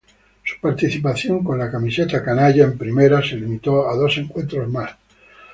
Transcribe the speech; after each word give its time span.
Su 0.43 0.59
participación 0.59 1.43
con 1.43 1.59
la 1.59 1.69
camiseta 1.69 2.23
"canalla" 2.23 2.63
en 2.63 2.75
primera 2.75 3.21
se 3.21 3.35
limitó 3.35 3.87
a 3.87 3.93
dos 3.93 4.17
encuentros 4.17 4.67
más. 4.67 4.93